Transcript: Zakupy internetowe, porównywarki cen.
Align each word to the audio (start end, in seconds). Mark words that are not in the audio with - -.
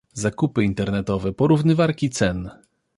Zakupy 0.13 0.63
internetowe, 0.63 1.33
porównywarki 1.33 2.09
cen. 2.09 2.49